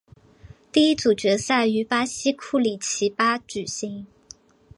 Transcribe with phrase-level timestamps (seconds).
[0.71, 4.07] 第一组决赛于巴西库里奇巴举行。